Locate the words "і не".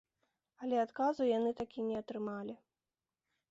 1.81-1.95